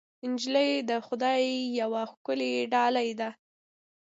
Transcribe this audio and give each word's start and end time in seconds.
نجلۍ 0.31 0.71
د 0.89 0.91
خدای 1.07 1.43
یوه 1.81 2.01
ښکلی 2.11 2.51
ډالۍ 2.73 3.09
ده. 3.19 3.29